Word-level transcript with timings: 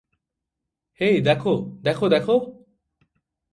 হেই 0.99 1.15
দেখ, 1.21 1.41
দেখ, 1.81 1.99
দেখ! 2.05 2.25